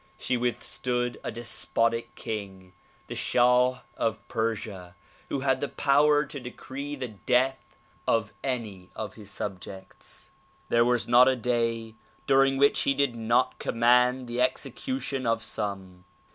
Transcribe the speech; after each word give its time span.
She 0.17 0.35
withstood 0.35 1.19
a 1.23 1.29
despotic 1.31 2.15
king, 2.15 2.73
the 3.05 3.13
Shah 3.13 3.81
of 3.95 4.27
Persia 4.29 4.95
who 5.29 5.41
had 5.41 5.61
the 5.61 5.67
power 5.67 6.25
to 6.25 6.39
decree 6.39 6.95
the 6.95 7.09
death 7.09 7.77
of 8.07 8.33
any 8.43 8.89
of 8.95 9.13
his 9.13 9.29
subjects. 9.29 10.31
There 10.69 10.83
was 10.83 11.07
not 11.07 11.27
a 11.27 11.35
day 11.35 11.93
during 12.25 12.57
which 12.57 12.81
he 12.81 12.95
did 12.95 13.15
not 13.15 13.59
command 13.59 14.27
the 14.27 14.41
execution 14.41 15.27
of 15.27 15.43
some. 15.43 16.03